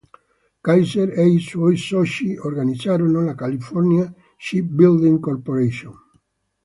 [0.67, 5.93] Kaiser e i suoi soci organizzarono la California Shipbuilding Corporation.